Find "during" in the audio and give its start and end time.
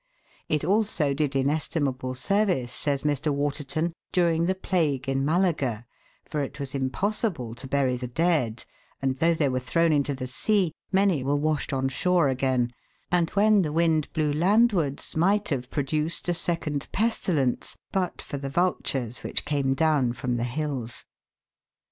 4.11-4.47